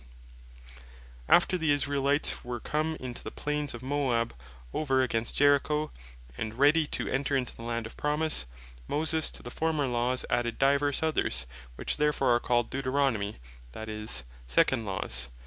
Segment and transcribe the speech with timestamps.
[0.01, 0.79] The Second
[1.29, 4.33] Law After the Israelites were come into the Plains of Moab
[4.73, 5.91] over against Jericho,
[6.35, 8.47] and ready to enter into the land of Promise,
[8.87, 11.45] Moses to the former Laws added divers others;
[11.75, 13.35] which therefore are called Deuteronomy:
[13.73, 15.29] that is, Second Laws.